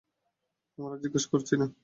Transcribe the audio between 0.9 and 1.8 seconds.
জিজ্ঞাসা করছি না?